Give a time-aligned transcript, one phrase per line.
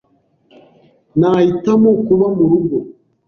[1.19, 2.77] Nahitamo kuba murugo.